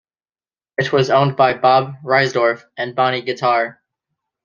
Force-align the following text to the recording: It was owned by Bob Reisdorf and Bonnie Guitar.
It 0.79 0.91
was 0.91 1.11
owned 1.11 1.37
by 1.37 1.53
Bob 1.53 1.97
Reisdorf 2.03 2.65
and 2.75 2.95
Bonnie 2.95 3.21
Guitar. 3.21 3.83